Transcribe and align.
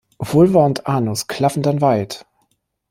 Vulva 0.19 0.65
und 0.65 0.87
Anus 0.87 1.27
klaffen 1.27 1.61
dann 1.61 1.79
weit. 1.79 2.25